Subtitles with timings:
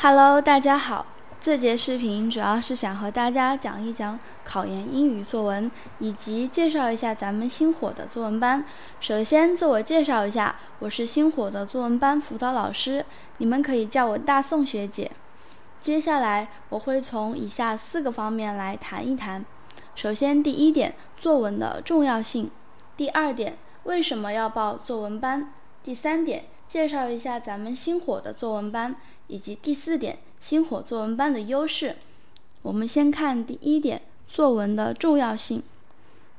[0.00, 1.04] Hello，大家好。
[1.40, 8.64] 这节视频主要是想和大家讲一讲考研英语作文，以及介绍一下咱们星火的作文班。
[9.00, 13.04] 首先自我介绍一下，我是星火的作文班辅导老师，
[13.38, 15.10] 你们可以叫我大宋学姐。
[15.80, 19.44] 接下来我会从以下四个方面来谈一谈。
[19.96, 22.46] 首先，第一点，作文的重要性；
[22.96, 25.48] 第二点，为什么要报作文班；
[25.82, 28.94] 第三点，介绍一下咱们星火的作文班，
[29.28, 30.18] 以及第四点。
[30.40, 31.96] 星火作文班的优势，
[32.62, 35.62] 我们先看第一点，作文的重要性。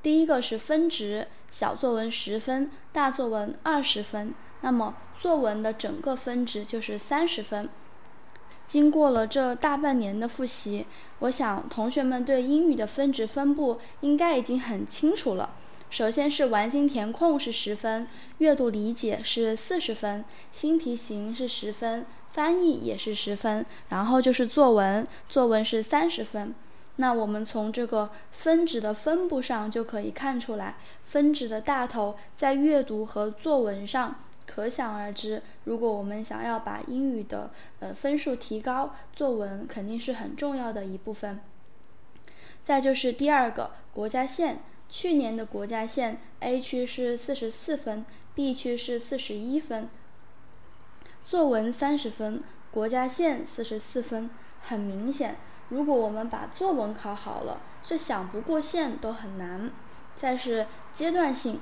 [0.02, 4.34] 第一个是分值，小作文十分，大作文二十分。
[4.62, 7.68] 那么作文的整个分值就是三十分。
[8.66, 10.86] 经过了这大半年的复习，
[11.20, 15.58] 我想同学们对英语的分值分布应该已经很清楚了。
[15.90, 18.08] 首先是完形填空是十分，
[18.38, 22.06] 阅读理解是四十分，新题型是十分。
[22.32, 26.54] 翻译也是十分，然后就是作文，作文是三十分。
[26.98, 35.42] 那我们从这个分值的分布上就可以看出来，分值的大头在阅读和作文上可想而知。
[35.64, 37.50] 如果我们想要把英语的
[37.80, 41.40] 呃分数提高，作文肯定是很重要的一部分。
[42.64, 44.60] 再就是第二个国家线，
[44.90, 49.88] 去年的国家线 A 区是四十四分，B 区是四十一分。
[51.28, 55.38] 作文三十分，国家线四十四分，很明显，
[55.70, 59.70] 如果我们把作文考好了，这想不过线都很难。
[60.16, 61.60] 再是阶段性，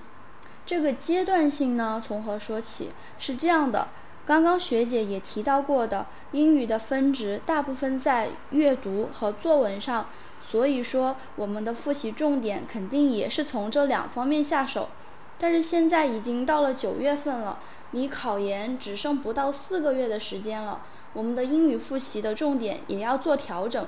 [0.66, 2.92] 这个阶段性呢，从何说起？
[3.20, 3.90] 是这样的，
[4.26, 10.08] 刚刚学姐也提到过的，英语的分值大部分在阅读和作文上，
[10.50, 14.90] 所以说我们的复习重点肯定也是从这两方面下手。
[15.38, 17.60] 但是现在已经到了九月份了。
[17.92, 20.82] 离考研只剩不到四个月的时间了，
[21.14, 23.88] 我们的英语复习的重点也要做调整。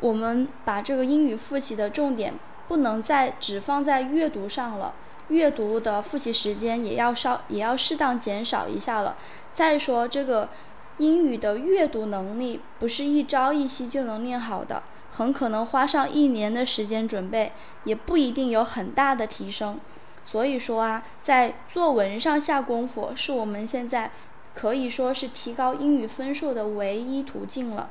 [0.00, 2.34] 我们把这个英语复习的重点
[2.68, 4.94] 不能再只放在阅读上了，
[5.28, 9.16] 阅读的复习时间也要稍也要适当减少一下了。
[9.54, 10.50] 再说这个
[10.98, 14.82] 英语的阅读能力不是一朝一夕就能练好的，
[15.16, 17.52] 很可能花上一年的时间准备，
[17.84, 19.78] 也不一定有很大的提升。
[20.24, 24.10] 所以说啊，在作文上下功夫是我们现在
[24.54, 27.88] 可以说是提高英语分数的唯一途径了。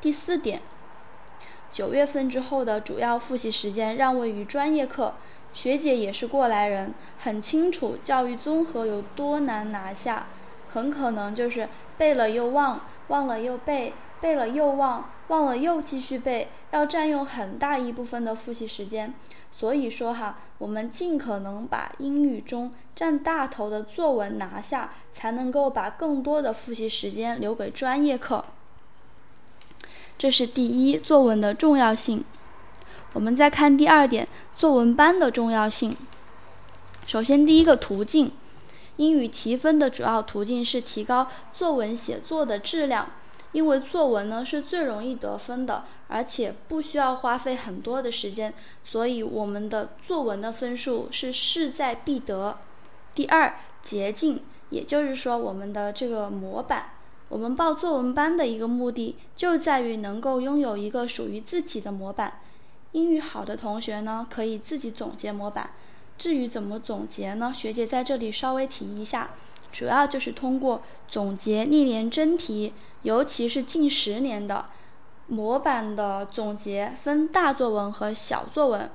[0.00, 0.60] 第四点，
[1.70, 5.14] 九月份之后的主要复习时间让位于专业课。
[5.54, 10.28] 学姐也是过来人，很清楚教育综合有多难拿下，
[10.68, 11.68] 很可能就是
[11.98, 19.12] 背了又忘，忘了又背，背了又忘，忘了又继续背，要占用很大一部分的复习时间。
[19.50, 28.44] 所以说哈，我们尽可能把英语中占大头的作文拿下，才能够把更多的复习时间留给专业课。
[30.16, 32.24] 这是第一，作文的重要性。
[33.14, 35.96] 我们再看第二点，作文班的重要性。
[37.04, 38.30] 首先，第一个途径，
[38.96, 43.10] 英语提分的主要途径是提高作文写作的质量。
[43.52, 48.52] 因为作文呢是最容易得分的，而且不需要花费很多的时间，
[48.82, 52.58] 所以我们的作文的分数是势在必得。
[53.14, 56.92] 第二，捷径，也就是说我们的这个模板，
[57.28, 62.40] 我们报作文班的一个目的就在于能够拥有一个属于自己的模板。
[62.92, 65.70] 英语好的同学呢，可以自己总结模板。
[66.16, 67.52] 至于怎么总结呢？
[67.54, 69.30] 学姐在这里稍微提一下，
[69.70, 72.72] 主要就是通过总结历年真题。
[73.02, 74.66] 尤其是近十年的
[75.26, 78.90] 模板的总结，分大作文和小作文。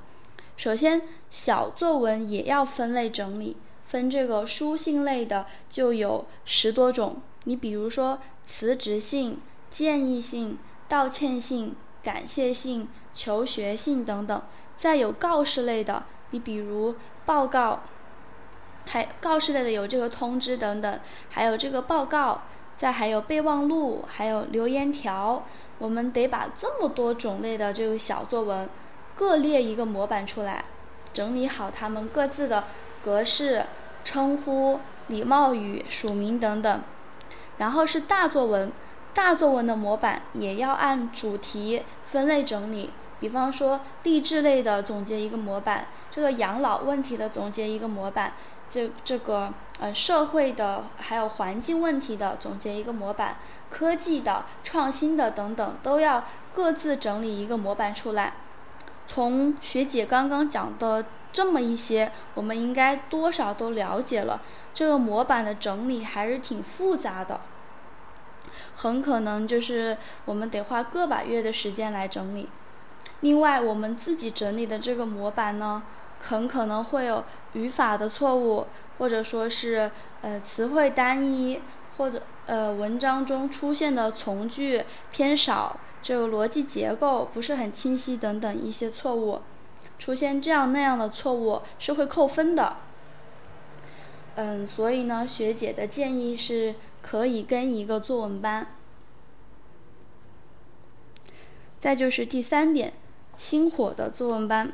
[0.56, 7.22] 首先，小作文也要分类整理，分这个书信类的就有十多种。
[7.44, 10.58] 你比如说辞职信、建议信、
[10.88, 14.42] 道歉信、感谢信、求学信等等。
[14.76, 17.82] 再有告示类的，你比如报告，
[18.86, 22.44] 还告示类的有这个通知等等，还有这个报告。
[22.78, 25.44] 再还有备忘录，还有留言条，
[25.80, 28.70] 我们得把这么多种类的这个小作文
[29.16, 30.64] 各列一个模板出来，
[31.12, 32.66] 整理好它们各自的
[33.04, 33.66] 格式、
[34.06, 36.82] 称呼、礼貌语、署名等等。
[37.58, 38.72] 然后是大作文，
[39.16, 42.92] 大作文的模板也要按主题分类整理。
[43.20, 48.34] 比方说励志类的总结一个模板，这个养老问题的总结一个模板，
[48.70, 53.38] 这这个呃社会的还有环境问题的总结一个模板，
[53.70, 56.24] 科技的创新的等等都要
[56.54, 58.34] 各自整理一个模板出来。
[59.08, 64.42] 从学姐刚刚讲的这么一些，我们应该多少都了解了，
[64.74, 67.40] 这个模板的整理还是挺复杂的。
[68.76, 72.50] 很可能就是我们得花个把月的时间来整理。
[73.22, 75.82] 另外，我们自己整理的这个模板呢，
[76.20, 77.24] 很可能会有
[77.54, 78.68] 语法的错误，
[78.98, 79.92] 或者说是
[80.22, 81.62] 呃词汇单一，
[81.98, 89.42] 或者呃文章中出现的从句偏少，这个逻辑结构不是很清晰等等一些错误。
[90.00, 92.78] 出现这样那样的错误是会扣分的。
[94.36, 98.68] 嗯，所以呢，学姐的建议是可以跟一个作文班。
[101.80, 102.94] 再就是第三点，
[103.36, 104.72] 星火的作文班。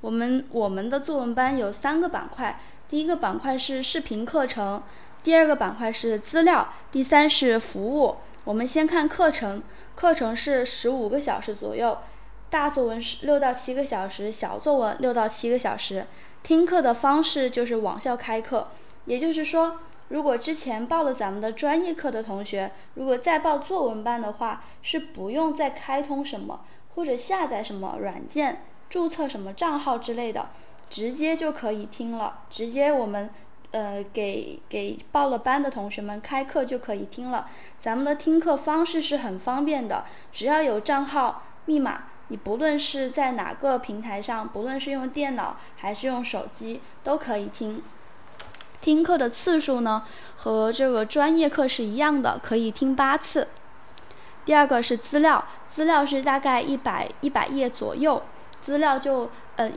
[0.00, 4.82] 我们我们的作文班有三个板块，第一个板块是视频课程，
[5.24, 8.16] 第二个板块是资料，第三是服务。
[8.44, 9.62] 我们先看课程，
[9.96, 11.98] 课程是十五个小时左右。
[12.48, 16.06] 大作文是六到七个小时，小作文六到七个小时。
[16.42, 18.68] 听课的方式就是网校开课，
[19.04, 26.60] 也就是说，如果之前报了咱们的专业课的同学，如果再报作文班的话，是不用再开通什么
[26.94, 30.48] 或者下载什么软件、注册什么账号之类的，
[30.88, 32.40] 直接就可以听了。
[32.48, 33.30] 直接我们
[33.70, 37.46] 呃给给报了班的同学们开课就可以听了。
[37.80, 42.04] 咱们的听课方式是很方便的，只要有账号、密码。
[42.30, 47.82] 你不论是在哪个平台上，不论是用电脑还是用手机，都可以听。
[48.82, 50.04] 听课的次数呢，
[50.36, 53.48] 和这个专业课是一样的，可以听八次。
[54.44, 58.20] 第二个是资料，资料是大概一百一百页左右。
[58.68, 59.72] 资料就呃，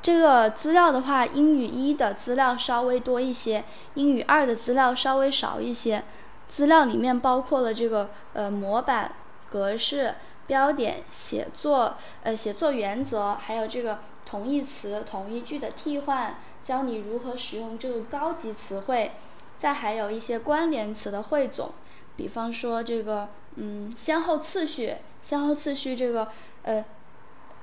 [0.00, 3.64] 这个资料的话，英语一的资料稍微多一些，
[3.94, 6.04] 英语二的资料稍微少一些。
[6.46, 9.10] 资料里面包括了这个呃模板
[9.50, 10.14] 格式。
[10.46, 19.12] 标点写作，呃，写作原则，还有这个同义词、同义句的替换，教你如何使用这个高级词汇，
[19.58, 21.72] 再还有一些关联词的汇总，
[22.16, 26.28] 比方说这个，嗯，先后次序，先后次序这个，
[26.62, 26.82] 呃，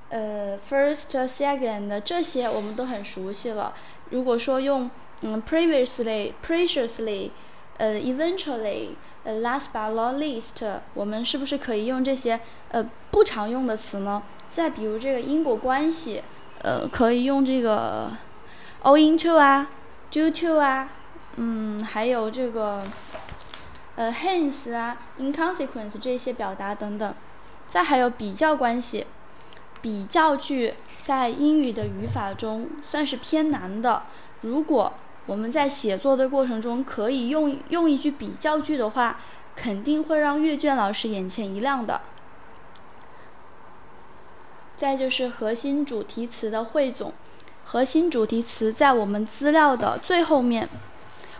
[0.08, 3.74] 呃，first, second 这些我们都很熟悉了。
[4.10, 4.90] 如果说用，
[5.22, 7.30] 嗯，previously, preciously，
[7.78, 8.90] 呃，eventually。
[9.24, 10.64] 呃，last but not least，
[10.94, 12.38] 我们是不是可以用这些
[12.70, 14.22] 呃不常用的词呢？
[14.48, 16.22] 再比如这个因果关系，
[16.62, 18.12] 呃，可以用这个
[18.84, 19.68] owing to 啊
[20.12, 20.88] ，due to 啊，
[21.38, 22.84] 嗯，还有这个
[23.96, 27.12] 呃 hence 啊，in consequence 这些表达等等。
[27.66, 29.06] 再还有比较关系，
[29.82, 34.02] 比较句在英语的语法中算是偏难的。
[34.40, 34.92] 如果
[35.26, 39.20] 我们在写作的过程中，可以用用一句比较句的话，
[39.54, 42.00] 肯定会让阅卷老师眼前一亮的。
[44.76, 47.12] 再就是核心主题词的汇总，
[47.64, 50.68] 核心主题词在我们资料的最后面，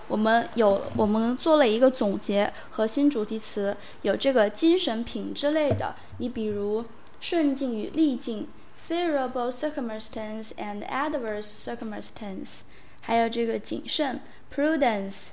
[0.09, 6.83] 我们有我们做了一个总结，核心主题词有这个精神品质类的，你比如
[7.19, 8.48] 顺境与逆境，
[8.88, 12.62] favorable circumstance and adverse circumstance。
[13.02, 14.22] 还有这个谨慎，
[14.54, 15.30] prudence，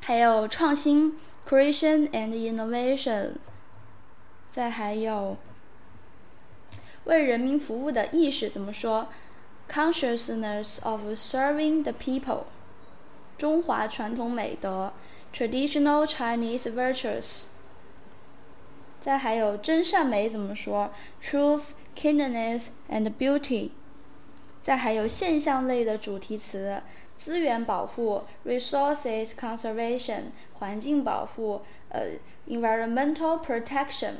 [0.00, 1.16] 还有创新，
[1.48, 3.32] creation and innovation，
[4.50, 5.36] 再还有
[7.04, 9.08] 为人民服务的意识怎么说？
[9.70, 12.44] consciousness of serving the people，
[13.36, 14.92] 中华传统美德，
[15.32, 17.44] traditional Chinese virtues，
[19.03, 20.89] 再还有真善美怎么说
[21.21, 23.71] ？truth，kindness and beauty。
[24.61, 26.81] 再还有现象类的主题词，
[27.17, 32.11] 资源保护 （resources conservation）、环境保护呃
[32.47, 34.13] （environmental protection）。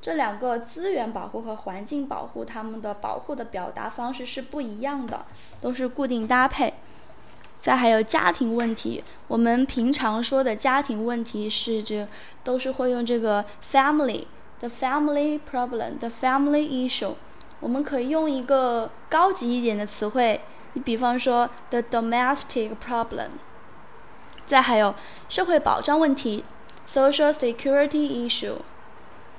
[0.00, 5.24] 这两个资源保护和环境保护，它们的保护的表达方式是不一样的，
[5.60, 6.74] 都是固定搭配。
[7.62, 12.08] 再还有家庭问题，我们平常说的家庭问题是这
[12.42, 17.14] 都是会用这个 family，the family problem，the family issue。
[17.60, 20.40] 我们可以用一个高级一点的词汇，
[20.72, 23.28] 你比方说 the domestic problem，
[24.44, 24.92] 再还有
[25.28, 26.44] 社会保障问题
[26.84, 28.56] social security issue，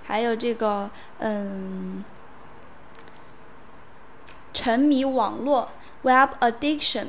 [0.06, 0.90] 还有这个
[1.20, 2.06] 嗯
[4.54, 5.72] 沉迷网络
[6.04, 7.08] web addiction，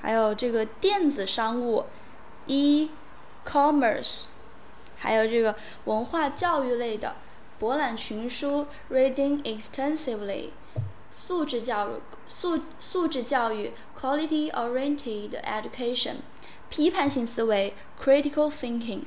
[0.00, 1.86] 还有这个电子商务
[2.46, 4.26] e-commerce，
[4.98, 5.54] 还有这个
[5.84, 7.16] 文化教育类的。
[7.58, 10.48] 博览群书，reading extensively，
[11.10, 16.14] 素质教育，素素质教育，quality-oriented education，
[16.70, 19.02] 批判性思维，critical thinking，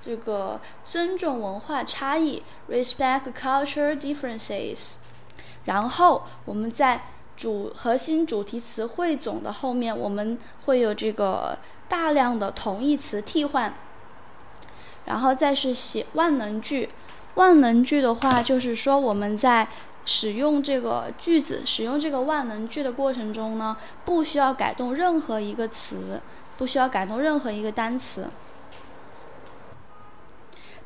[0.00, 4.92] 这个尊重文化差异，respect cultural differences。
[5.66, 7.02] 然后我们在
[7.42, 11.58] 主核心主题词汇总的后面，我们会有这个
[11.88, 13.74] 大量的同义词替换。
[15.06, 16.90] 然后再是写万能句。
[17.34, 19.66] 万能句的话，就是说我们在
[20.06, 26.20] 使用这个句子、使用这个万能句的过程中呢，不需要改动任何一个词，
[26.56, 28.28] 不需要改动任何一个单词。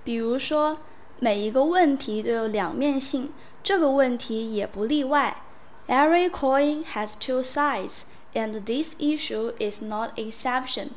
[0.02, 0.78] 比如说，
[1.18, 3.30] 每一个问题都有两面性，
[3.62, 5.42] 这个问题也不例外。
[5.87, 10.89] Every coin has two sides, and this issue is not exception.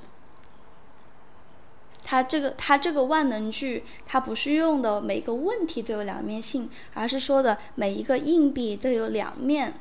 [2.02, 9.74] 它这个它这个万能句，它不是用的每个问题都有两面性，而是说的每一个硬币都有两面。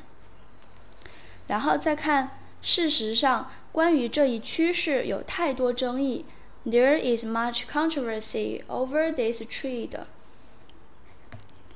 [1.48, 6.26] 然后再看，事实上，关于这一趋势有太多争议。
[6.66, 10.00] There is much controversy over this trade。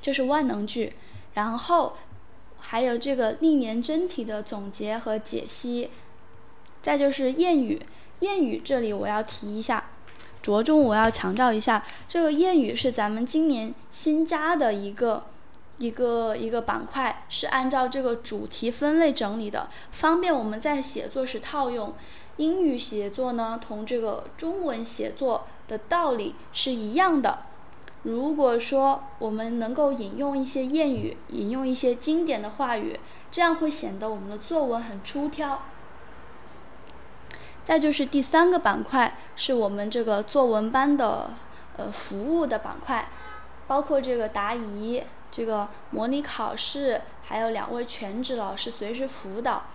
[0.01, 0.93] 这是万能句。
[1.33, 1.97] 然后
[2.62, 5.90] 还有这个历年真题的总结和解析。
[6.80, 7.80] 再就是谚语，
[8.20, 9.90] 谚语这里我要提一下。
[10.40, 15.26] 着重我要强调一下，这个谚语是咱们今年新加的一个
[15.78, 21.94] 一个一个板块，是按照这个主题分类整理的，方便我们在写作时套用。
[22.38, 27.42] 英语写作呢，同这个中文写作的道理是一样的。
[28.02, 32.98] 如果说我们能够引用一些谚语，引用一些经典的话语，
[33.30, 35.62] 这样会显得我们的作文很出挑。
[37.62, 41.30] 再就是第三个板块，是我们这个作文班的
[41.76, 43.08] 呃服务的板块，
[43.68, 49.66] 包括这个答疑、这个模拟考试，还有两位全职老师随时辅导，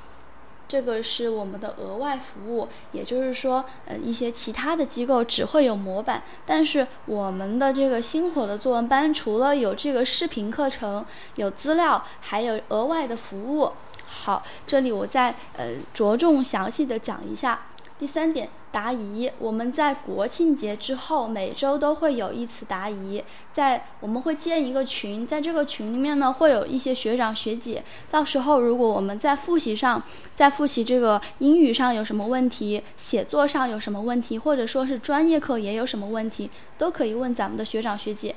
[0.68, 2.68] 这个是我们的额外服务。
[2.92, 11.06] 也就是说，呃，一些其他的机构只会有模板，但是我们的这个星火的作文班除了有这个视频课程、
[11.36, 13.72] 有资料，还有额外的服务。
[14.06, 17.62] 好，这里我再呃着重详细的讲一下。
[18.00, 19.32] 第三点，答疑。
[19.40, 23.24] 我们在国庆节之后，每周都会有一次答疑。
[23.52, 27.84] 在我们会建一个群，在这个群里面呢，会有一些学长学姐。
[28.12, 30.04] 到时候，如果我们在复习上，
[30.36, 38.36] 在复习这个英语上有什么问题，写作上有什么问题，或者说是专业课也有什么问题，都可以问咱们的学长学姐。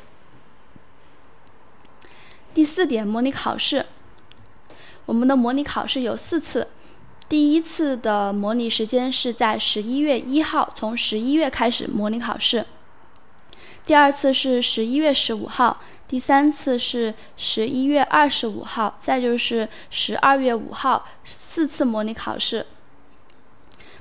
[2.54, 3.86] 第四点，模拟考试。
[5.06, 6.68] 我们的模拟考试有四次。
[7.30, 12.66] 第一次的模拟时间是在十一月一号，从十一月开始模拟考试。
[13.86, 22.66] 第二次是十一月十五号，第三次是十一月二十五号，再就是十二月五号，四次模拟考试。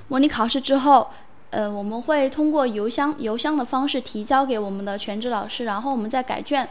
[0.08, 1.12] 模拟考试之后，
[1.50, 6.68] 呃，我们会通过邮箱邮箱的方式提交给我们的全职老师，然后我们再改卷。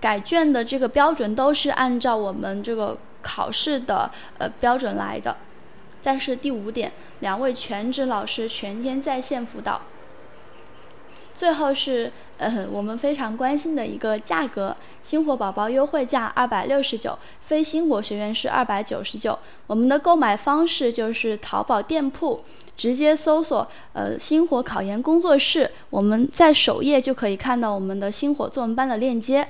[0.00, 2.96] 改卷的这个标准都是按照我们这个。
[3.24, 5.36] 考试的呃标准来的，
[6.02, 9.80] 但是第五点，两位全职老师全天在线辅导。
[11.34, 19.36] 最后是呃我们非常关心的一个价格，星火宝宝优惠价二百六十九，非星火学员是二百九十九。
[19.66, 22.44] 我们的购买方式就是淘宝店铺
[22.76, 29.48] 直接搜索呃星火考研工作室，我们在首页就可以看到我们的星火作文班的链接。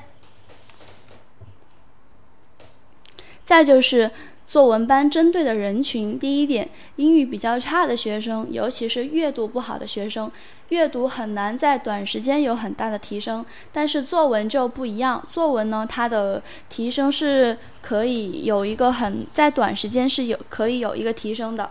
[3.44, 4.10] 再就是
[4.46, 10.30] 作文班针对的人群，第一点，英语比较差的学生，尤其是阅读不好的学生，
[10.68, 21.70] 阅读很难在短时间有很大的提升，但是作文就不一样，作文呢，它的提升是可以有一个很在短时间是有可以有一个提升的，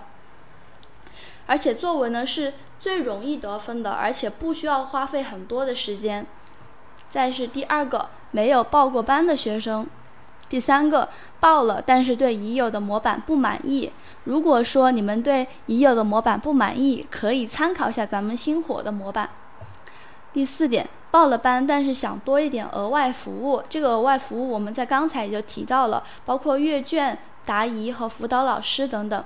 [1.46, 6.26] 而且作文呢是最容易得分的，而且不需要花费很多的时间。
[7.10, 9.88] 再是第二个，没有报过班的学生。
[10.54, 13.92] 第三个报了，但是对已有的模板不满意。
[14.26, 19.32] 如果说你们对已有的模板不满意，可以参考一下咱们星火的模板。
[20.32, 23.64] 第四点，报了班，但是想多一点额外服务。
[23.68, 29.24] 这个额外服务我们在刚才也就提到了，包括阅卷、答疑和辅导老师等等。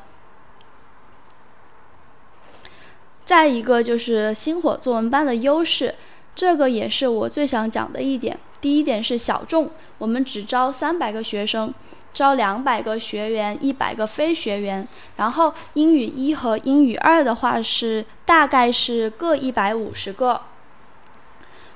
[3.25, 5.95] 再一个就是星火作文班的优势，
[6.33, 8.39] 这个也是我最想讲的一点。
[8.59, 11.73] 第一点是小众，我们只招三百个学生，
[12.13, 14.87] 招两百个学员，一百个非学员。
[15.17, 20.41] 然后英语一和英语二的话是大概是各一百五十个。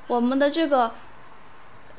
[0.08, 0.94] 我们的这个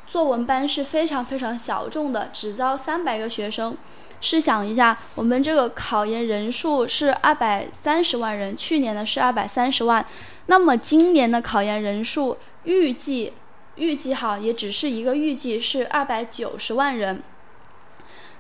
[0.07, 3.77] 作文班是非常非常小众的，只招三百个学生。
[4.21, 10.05] 试想一下，我们这个考研人数是二百三十万人，去年的是二百三十万，
[10.47, 13.33] 那么今年的考研人数预计。
[13.76, 17.23] 预计哈也只是一个预计是二百九十万人。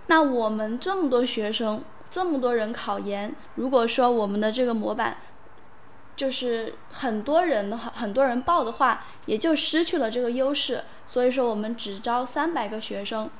[0.06, 5.16] 那我们这么多学生，这么多人考研，如果说我们的这个模板
[6.14, 10.82] 就是很多人的话，很多人报的话，也就失去了这个优势。
[11.06, 13.30] 所以说，我们只招三百个学生。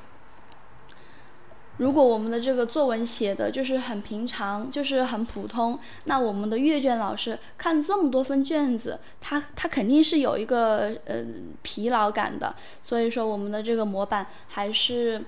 [1.83, 11.25] 如果我们的这个作文写的就是很平常，就是很普通，那我们的阅卷老师看这么多份卷子，他他肯定是有一个呃
[11.63, 12.55] 疲劳感的。
[12.85, 15.25] 所以说，我们的这个模板还是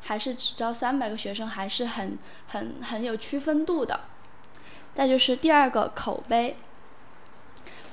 [0.00, 4.00] 还是只招三百个学生，还是很很很有区分度的。
[4.94, 6.56] 再就是第二个口碑。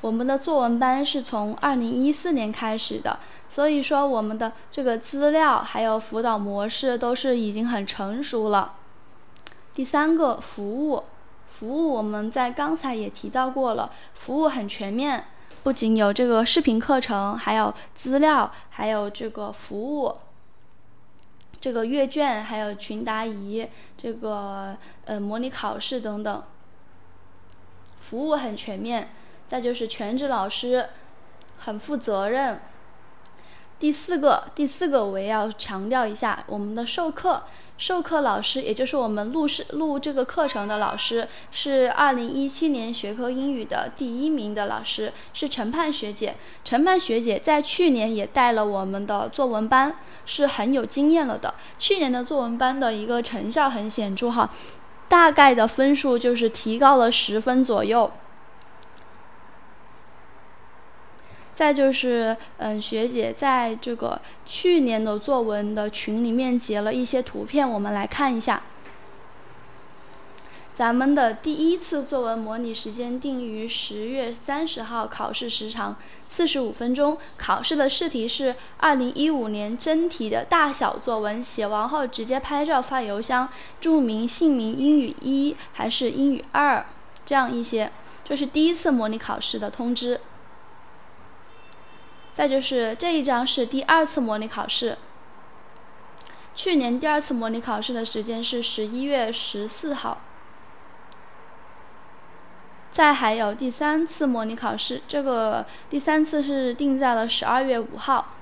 [0.05, 3.17] 我们的作文班是从二零一四年开始的，
[3.50, 8.75] 所以说我们的这个资料还有辅导模式都是已经很成熟了。
[9.74, 11.05] 第三个服务，
[11.47, 15.25] 服务我们在刚才也提到过了，服务很全面，
[15.63, 20.17] 不仅有这个视频课程，还有资料，还有这个服务，
[21.59, 26.43] 这个阅卷，还有群答疑，这个呃模拟考试等等，
[27.97, 29.09] 服务很全面。
[29.47, 30.87] 再就是全职老师，
[31.59, 32.59] 很负责任。
[33.77, 37.43] 第四个，第四个我也要强调一下，我们的授课
[37.77, 46.35] 授课老师，也就是我们录视录这个课程的老师，是二零一七年学科英语的第一名的老师，是陈盼学姐。
[46.63, 51.53] 陈盼学姐在去年也带了我们的作文班，是很有经验了的。
[51.77, 54.49] 去年的作文班的一个成效很显著哈，
[55.09, 58.09] 大概的分数就是提高了十分左右。
[61.55, 68.62] 再就是，嗯，学姐在这个去年的作文的群里面截了一些图片，我们来看一下。
[70.74, 75.95] 咱们的第一次作文模拟时间定于十月三十号，考试时长
[76.27, 77.17] 四十五分钟。
[77.38, 83.47] 考试的试题是二零一五年真题的大小作文，写完后直接拍照发邮箱，
[83.79, 86.85] 注明姓名英语一还是英语二，
[87.25, 87.89] 这样一些。
[88.25, 90.19] 这是第一次模拟考试的通知。
[92.36, 94.98] 再就是这一张是第二次模拟考试，
[96.54, 100.17] 去年第二次模拟考试的时间是十一月十四号。
[102.91, 108.34] 再还有第三次模拟考试，这个第三次是定在了十二月五号。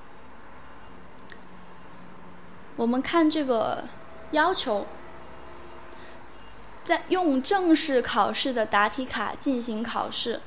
[2.74, 3.84] 我们看这个
[4.32, 4.88] 要求，
[6.82, 10.40] 在用正式考试的答题卡进行考试。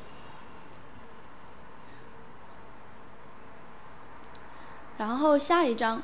[4.98, 6.02] 然后下一张，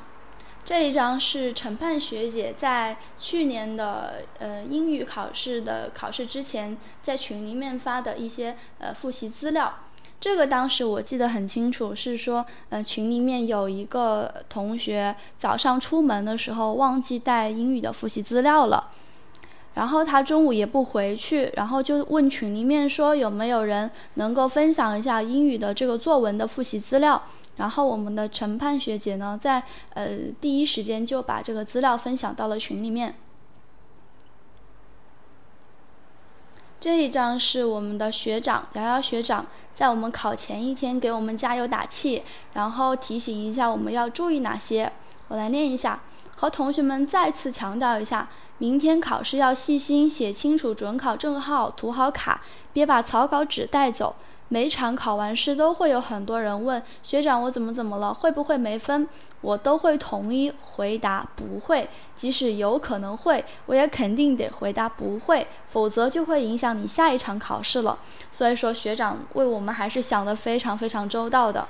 [0.64, 9.74] 这一张是陈盼学姐在去年的呃英语考试的考试之前，在群里面发的一些呃复习资料。
[10.20, 18.90] 这个当时我记得很清楚，是说呃群里面有一个同学早上出门的时候忘记带英语的复习资料了，
[19.74, 27.22] 然后他中午也不回去，然后就问群里面说有没有人能够分享一下英语的这个作文的复习资料。
[27.56, 29.62] 然后我们的陈盼学姐呢，在
[29.94, 30.10] 呃
[30.40, 33.14] 第一时间就把这个资料分享到了群里面。
[36.80, 44.92] 这一张是我们的学长瑶瑶学长，在我们考前一天给我们加油打气，然后提醒一下我们要注意哪些。
[45.28, 46.02] 我来念一下，
[46.44, 48.28] 和同学们再次强调一下，
[48.58, 54.14] 明天考试要细心写清楚准考证号，涂好卡，别把草稿纸带走。
[54.48, 59.08] 每场考完试都会有很多人问学长我怎么怎么了会不会没分？
[59.40, 67.98] 我都会统一回答不会，即使有可能会，我也肯定得回答不会，否则就会影响你下一场考试了。
[68.30, 71.66] 所以说学长为我们还是想的非常非常周到的。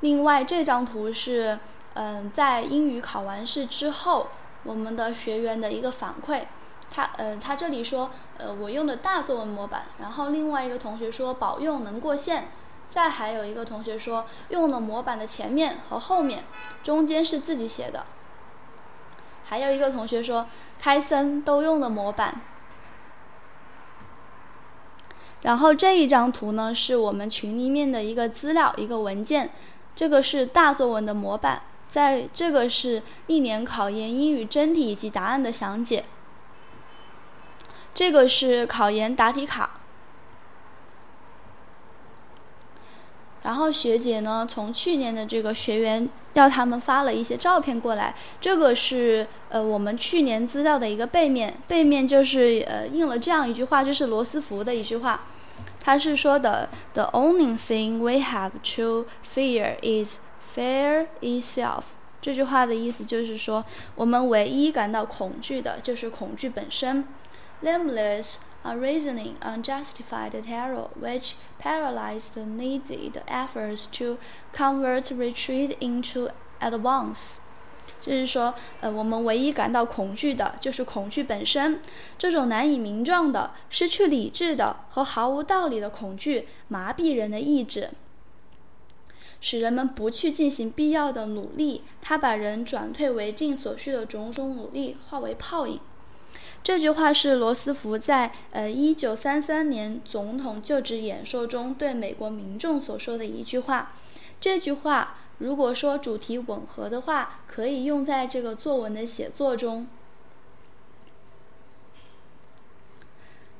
[0.00, 1.58] 另外这张图是
[1.96, 4.28] 嗯在英语考完试之后
[4.64, 6.42] 我们的学员的一个反馈。
[6.88, 12.48] 他嗯，他这里说，呃，我用的大作文模板，然后另外一个同学说保用能过线，
[12.88, 16.44] 再还有一个同学说用了模板的前面和后面，
[16.84, 18.06] 中间是自己写的，
[19.46, 20.46] 还有一个同学说
[20.78, 22.40] 开森都用了模板，
[25.42, 29.50] 然后这一张图呢是我们群里面的一个资料一个文件，
[29.94, 36.04] 这个是大作文的模板，在这个是历年考研英语真题以及答案的详解。
[37.94, 39.70] 这个是考研答题卡，
[43.42, 55.22] 然后学姐呢，从去年的这个学员要他们发了一些照片过来，这个是呃我们去年资料的一个背面，背面就是呃印了这样一句话，就是罗斯福的一句话，
[55.80, 60.18] 他是说的：“The only thing we have to fear is
[60.56, 61.82] fear itself。”
[62.22, 63.64] 这句话的意思就是说，
[63.94, 67.04] 我们唯一感到恐惧的就是恐惧本身。
[67.62, 74.18] Limbless unreasoning, unjustified terror, which paralyzed needed efforts to
[74.52, 77.36] convert retreat into advance.
[78.00, 81.80] 就是说，呃，我们唯一感到恐惧的，就是恐惧本身。
[82.18, 87.90] 这种难以名状的、失去理智的和毫无道理的恐惧，麻痹人的意志，
[89.40, 91.82] 使人们不去进行必要的努力。
[92.00, 95.80] 它把人转退为进所需的种种努力化为泡影。
[96.62, 103.92] 这句话是罗斯福在呃1933年总统就职演说中对美国民众所说的一句话。
[104.40, 105.18] 这句话。
[105.38, 109.86] 如果说主题吻合的话，可以用在这个作文的写作中。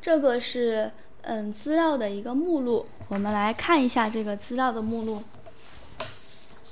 [0.00, 5.22] 这个是嗯资料的一个目录，我们来看一下这个资料的目录。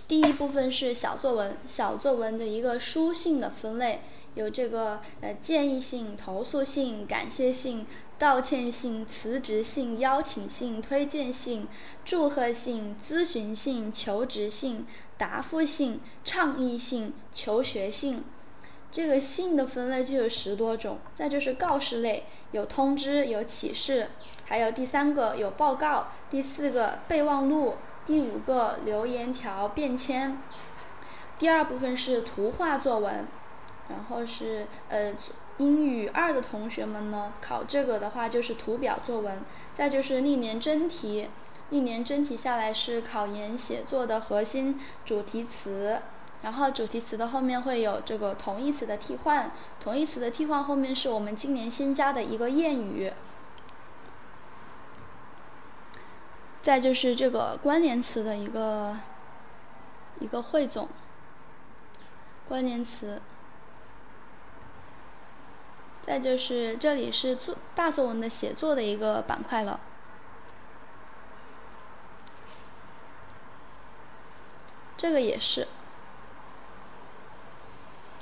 [0.07, 4.03] 第一部分是小作文，小作文的一个书信的分类。
[4.35, 7.87] 有这个呃建议信、投诉信、感谢信、
[8.19, 11.69] 道歉信、辞职信、邀请信、推荐信、
[12.05, 14.87] 祝贺信、咨询信、求职信、
[15.17, 18.25] 答复信、倡议信、求学信。
[18.91, 20.99] 这个信的分类就有十多种。
[21.15, 24.09] 再就是告示类，有通知、有启示，
[24.47, 27.75] 还有第三个有报告，第四个备忘录，
[28.07, 30.39] 第五个留言条、便签。
[31.39, 33.27] 第二部分是图画作文。
[33.87, 35.13] 然后是呃
[35.59, 39.43] 英语二的同学们呢，考这个的话就是图表作文，
[39.75, 41.29] 再就是历年真题，
[41.69, 46.01] 历年真题下来是考研写作的核心主题词，
[46.41, 53.13] 然后主题词的后面会有这个同义词的替换，同义词的替换后面是我们今年新加的一个谚语，
[56.65, 58.97] 再就是这个关联词的一个
[60.19, 60.89] 一个汇总，
[62.49, 63.21] 关联词。
[66.01, 69.79] 再就是这里是作大作文的写作的一个板块了，
[74.97, 75.69] 这个也是，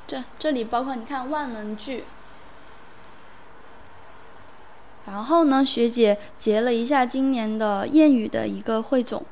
[0.04, 2.02] 这这里包括你看万能句，
[5.06, 9.24] 然后呢，学姐结了一下今年的谚语的一个汇总，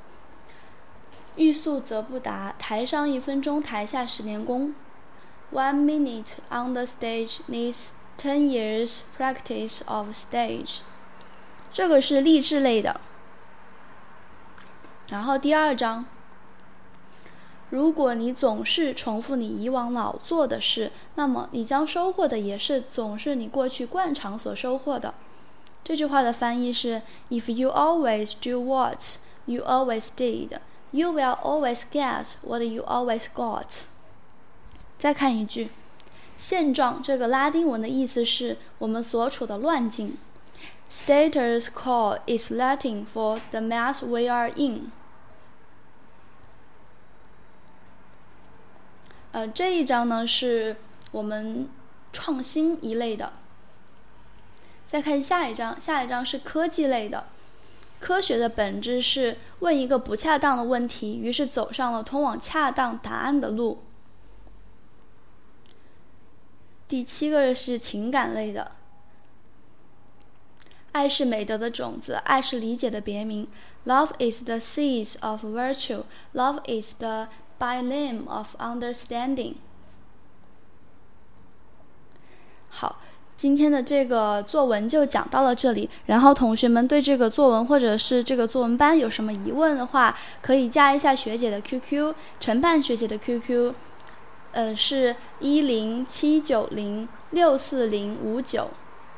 [1.36, 4.74] 欲速则不达，台上一分钟，台下十年功
[5.52, 10.80] ，One minute on the stage needs Ten years practice of stage，
[11.72, 13.00] 这个是励志类的。
[15.08, 16.04] 然后第二章，
[17.70, 25.14] 如果你总是重复你以往老做的事，那么你将收获的也是总是你过去惯常所收获的。
[25.82, 29.02] 这句话的翻译是：If you always do what
[29.46, 30.58] you always did,
[30.90, 33.84] you will always get what you always got。
[34.98, 35.70] 再看一句。
[36.36, 40.16] 现状这个拉丁文的意思是我们所处的乱境。
[40.90, 44.90] Status quo is Latin for the mess we are in。
[49.32, 50.76] 呃，这一章呢是
[51.12, 51.68] 我们
[52.10, 53.34] 创新一类的。
[54.90, 57.28] 再看下一章，下一章是科技类的。
[58.00, 63.84] 科学的本质是问一个不恰当的问题，于是走上了通往恰当答案的路。
[66.88, 68.72] 第七个是情感类的，
[70.90, 73.46] 爱是美德的种子，爱是理解的别名。
[73.84, 76.02] Love is the seeds of virtue.
[76.32, 77.28] Love is the
[77.60, 79.54] by name of understanding.
[82.68, 83.00] 好，
[83.40, 85.88] 今天的这个作文就讲到了这里。
[86.04, 93.72] 然后同学们对这个作文或者是这个作文班有什么疑问的话，可以加一下学姐的 QQ，陈盼学姐的 QQ。
[94.52, 98.68] 呃，是一零七九零六四零五九，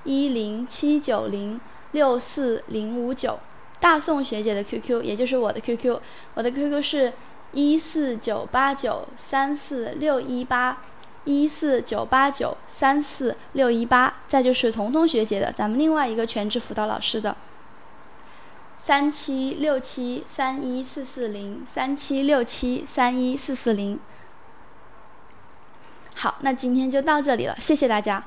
[0.04, 3.40] 一零七九零六四零五九，
[3.80, 5.98] 大宋学姐的 QQ，也就是我的 QQ，
[6.34, 7.12] 我的 QQ 是
[7.50, 10.80] 一四九八九三四六一八，
[11.24, 17.36] 一四九八九三四六一八，再就是彤彤学姐的，咱们另外一个全职辅导老师的，
[18.78, 24.00] 三七六七三一四四零，三七六七三一四四零。
[26.14, 28.24] 好，那今天就到这里了，谢谢大家。